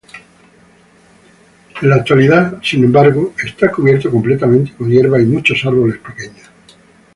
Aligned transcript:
En 1.79 1.87
la 1.89 1.97
actualidad, 1.97 2.59
sin 2.63 2.83
embargo, 2.83 3.35
está 3.45 3.69
cubierto 3.69 4.09
completamente 4.09 4.73
con 4.75 4.89
hierba, 4.89 5.21
y 5.21 5.25
muchos 5.25 5.63
árboles 5.63 5.99
pequeños. 5.99 6.49